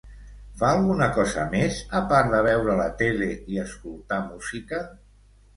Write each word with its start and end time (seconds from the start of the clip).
Fa 0.61 0.69
alguna 0.77 1.09
cosa 1.17 1.43
més 1.51 1.77
a 2.01 2.01
part 2.13 2.33
de 2.37 2.41
veure 2.49 2.79
la 2.81 2.89
tele 3.03 3.29
i 3.57 3.63
escoltar 3.67 4.23
música? 4.33 4.85